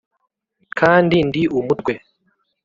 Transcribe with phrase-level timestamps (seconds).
[0.79, 1.93] kandi ndi umutwe